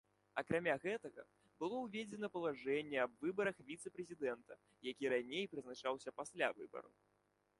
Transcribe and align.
Акрамя 0.41 0.75
гэтага, 0.85 1.25
было 1.63 1.75
ўведзена 1.81 2.29
палажэнне 2.37 2.97
аб 3.03 3.11
выбарах 3.25 3.61
віцэ-прэзідэнта, 3.69 4.59
які 4.91 5.13
раней 5.17 5.45
прызначаўся 5.55 6.17
пасля 6.23 6.47
выбараў. 6.63 6.95